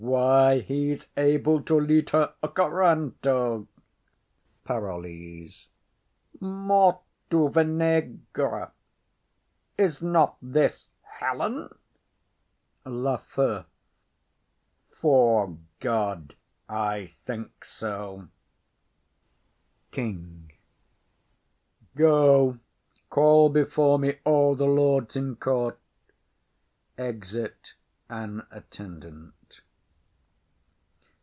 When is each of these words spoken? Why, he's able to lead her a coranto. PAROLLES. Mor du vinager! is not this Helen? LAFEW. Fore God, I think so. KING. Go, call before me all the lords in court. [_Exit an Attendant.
Why, 0.01 0.59
he's 0.61 1.07
able 1.15 1.61
to 1.61 1.79
lead 1.79 2.09
her 2.09 2.33
a 2.41 2.47
coranto. 2.49 3.67
PAROLLES. 4.65 5.67
Mor 6.39 7.01
du 7.29 7.47
vinager! 7.49 8.71
is 9.77 10.01
not 10.01 10.37
this 10.41 10.89
Helen? 11.03 11.69
LAFEW. 12.83 13.65
Fore 14.89 15.57
God, 15.79 16.33
I 16.67 17.13
think 17.27 17.63
so. 17.63 18.27
KING. 19.91 20.51
Go, 21.95 22.57
call 23.11 23.49
before 23.49 23.99
me 23.99 24.17
all 24.25 24.55
the 24.55 24.65
lords 24.65 25.15
in 25.15 25.35
court. 25.35 25.77
[_Exit 26.97 27.73
an 28.09 28.47
Attendant. 28.49 29.35